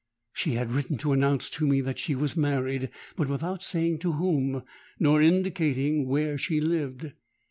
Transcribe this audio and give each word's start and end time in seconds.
She 0.33 0.53
had 0.53 0.71
written 0.71 0.97
to 0.97 1.11
announce 1.13 1.47
to 1.51 1.67
me 1.67 1.79
that 1.81 1.99
she 1.99 2.15
was 2.15 2.35
married, 2.35 2.89
but 3.15 3.29
without 3.29 3.61
saying 3.61 3.99
to 3.99 4.13
whom, 4.13 4.63
nor 4.99 5.21
indicating 5.21 6.07
where 6.07 6.39
she 6.39 6.59
lived. 6.59 7.11